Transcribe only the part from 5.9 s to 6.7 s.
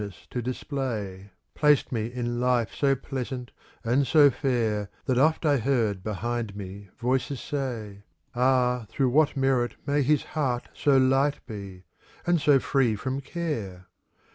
behind